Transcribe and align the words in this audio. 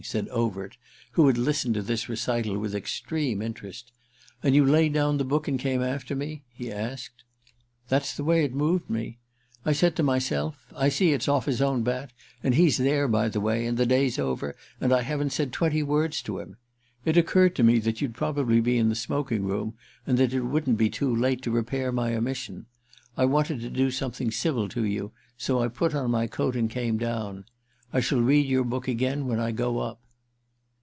said 0.03 0.27
Overt, 0.29 0.77
who 1.11 1.27
had 1.27 1.37
listened 1.37 1.75
to 1.75 1.83
this 1.83 2.09
recital 2.09 2.57
with 2.57 2.73
extreme 2.73 3.39
interest. 3.39 3.91
"And 4.41 4.55
you 4.55 4.65
laid 4.65 4.93
down 4.93 5.19
the 5.19 5.23
book 5.23 5.47
and 5.47 5.59
came 5.59 5.83
after 5.83 6.15
me?" 6.15 6.43
he 6.51 6.71
asked. 6.71 7.23
"That's 7.87 8.17
the 8.17 8.23
way 8.23 8.43
it 8.43 8.55
moved 8.55 8.89
me. 8.89 9.19
I 9.63 9.73
said 9.73 9.95
to 9.97 10.03
myself 10.03 10.65
'I 10.75 10.89
see 10.89 11.13
it's 11.13 11.27
off 11.27 11.45
his 11.45 11.61
own 11.61 11.83
bat, 11.83 12.13
and 12.41 12.55
he's 12.55 12.77
there, 12.77 13.07
by 13.07 13.29
the 13.29 13.39
way, 13.39 13.63
and 13.67 13.77
the 13.77 13.85
day's 13.85 14.17
over 14.17 14.55
and 14.79 14.91
I 14.91 15.03
haven't 15.03 15.33
said 15.33 15.53
twenty 15.53 15.83
words 15.83 16.23
to 16.23 16.39
him.' 16.39 16.57
It 17.05 17.15
occurred 17.15 17.53
to 17.57 17.63
me 17.63 17.77
that 17.77 18.01
you'd 18.01 18.15
probably 18.15 18.59
be 18.59 18.79
in 18.79 18.89
the 18.89 18.95
smoking 18.95 19.43
room 19.43 19.75
and 20.07 20.17
that 20.17 20.33
it 20.33 20.41
wouldn't 20.41 20.79
be 20.79 20.89
too 20.89 21.15
late 21.15 21.43
to 21.43 21.51
repair 21.51 21.91
my 21.91 22.15
omission. 22.15 22.65
I 23.15 23.25
wanted 23.25 23.59
to 23.61 23.69
do 23.69 23.91
something 23.91 24.31
civil 24.31 24.67
to 24.69 24.83
you, 24.83 25.11
so 25.37 25.59
I 25.61 25.67
put 25.67 25.93
on 25.93 26.09
my 26.09 26.25
coat 26.25 26.55
and 26.55 26.71
came 26.71 26.97
down. 26.97 27.45
I 27.93 27.99
shall 27.99 28.21
read 28.21 28.45
your 28.47 28.63
book 28.63 28.87
again 28.87 29.27
when 29.27 29.41
I 29.41 29.51
go 29.51 29.79
up." 29.79 29.97